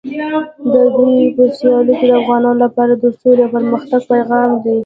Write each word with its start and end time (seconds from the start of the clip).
د 0.71 0.73
دوی 0.95 1.19
په 1.35 1.43
سیالیو 1.57 1.97
کې 1.99 2.05
د 2.09 2.13
افغانانو 2.21 2.59
لپاره 2.65 2.93
د 2.95 3.05
سولې 3.19 3.41
او 3.45 3.53
پرمختګ 3.55 4.01
پیغام 4.11 4.49
دی. 4.65 4.77